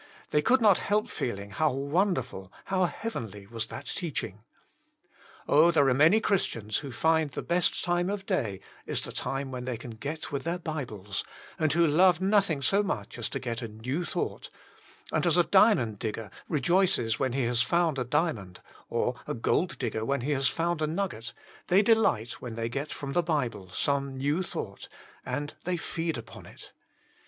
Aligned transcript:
They 0.31 0.41
could 0.41 0.61
not 0.61 0.79
help 0.79 1.07
feeling, 1.09 1.51
30 1.51 1.51
JtsuB 1.51 1.67
Himself» 1.67 1.75
1)ow 1.75 1.91
wonDertuU 2.43 2.49
how 2.65 2.85
heavenly 2.85 3.45
was 3.45 3.67
that 3.67 3.85
teaching. 3.85 4.41
Oh! 5.47 5.69
there 5.69 5.87
are 5.87 5.93
many 5.93 6.19
Christians 6.19 6.77
who 6.79 6.91
find 6.91 7.29
the 7.29 7.43
best 7.43 7.83
time 7.83 8.09
of 8.09 8.21
the 8.21 8.25
day 8.25 8.61
is 8.87 9.03
the 9.03 9.11
time 9.11 9.51
when 9.51 9.65
they 9.65 9.77
can 9.77 9.91
get 9.91 10.31
with 10.31 10.43
their 10.43 10.57
Bibles, 10.57 11.23
and 11.59 11.71
who 11.73 11.85
love 11.85 12.19
nothing 12.19 12.63
so 12.63 12.81
much 12.81 13.19
as 13.19 13.29
to 13.29 13.37
get 13.37 13.61
a 13.61 13.67
new 13.67 14.03
thought; 14.03 14.49
and 15.11 15.27
as 15.27 15.37
a 15.37 15.43
diamond 15.43 15.99
digger 15.99 16.31
re 16.49 16.59
joices 16.61 17.19
when 17.19 17.33
he 17.33 17.43
has 17.43 17.61
found 17.61 17.99
a 17.99 18.03
diamond, 18.03 18.59
or 18.89 19.13
a 19.27 19.35
gold 19.35 19.77
digger 19.77 20.03
when 20.03 20.21
he 20.21 20.31
has 20.31 20.47
found 20.47 20.81
a 20.81 20.87
nugget, 20.87 21.31
they 21.67 21.83
delight 21.83 22.41
when 22.41 22.55
they 22.55 22.69
get 22.69 22.91
from 22.91 23.13
the 23.13 23.21
Bible 23.21 23.69
some 23.69 24.17
new 24.17 24.41
thought, 24.41 24.87
and 25.23 25.53
they 25.65 25.77
feed 25.77 26.17
upon 26.17 26.47
it. 26.47 26.71